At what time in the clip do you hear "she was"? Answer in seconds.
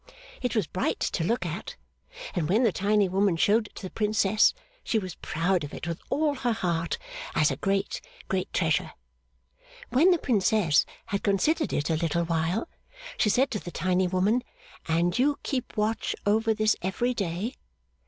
4.83-5.13